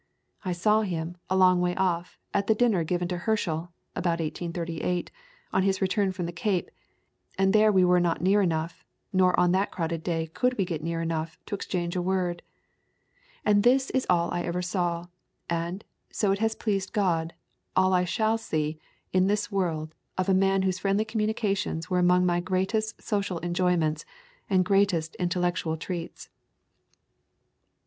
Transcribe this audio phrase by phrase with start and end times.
[0.43, 5.11] I saw him, a long way off, at the dinner given to Herschel (about 1838)
[5.53, 6.71] on his return from the Cape
[7.37, 8.83] and there we were not near enough,
[9.13, 12.41] nor on that crowded day could we get near enough, to exchange a word.
[13.45, 15.05] And this is all I ever saw,
[15.47, 17.35] and, so it has pleased God,
[17.75, 18.79] all I shall see
[19.13, 24.03] in this world of a man whose friendly communications were among my greatest social enjoyments,
[24.49, 26.27] and greatest intellectual treats."